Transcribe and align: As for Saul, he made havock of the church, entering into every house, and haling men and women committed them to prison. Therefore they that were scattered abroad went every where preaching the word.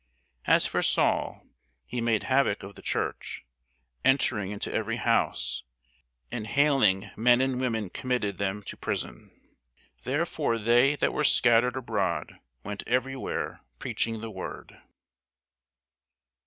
As 0.47 0.65
for 0.65 0.81
Saul, 0.81 1.45
he 1.85 2.01
made 2.01 2.23
havock 2.23 2.63
of 2.63 2.73
the 2.73 2.81
church, 2.81 3.45
entering 4.03 4.49
into 4.49 4.73
every 4.73 4.95
house, 4.95 5.61
and 6.31 6.47
haling 6.47 7.11
men 7.15 7.39
and 7.39 7.61
women 7.61 7.91
committed 7.91 8.39
them 8.39 8.63
to 8.63 8.75
prison. 8.75 9.29
Therefore 10.01 10.57
they 10.57 10.95
that 10.95 11.13
were 11.13 11.23
scattered 11.23 11.75
abroad 11.77 12.39
went 12.63 12.81
every 12.87 13.15
where 13.15 13.61
preaching 13.77 14.21
the 14.21 14.31
word. 14.31 14.81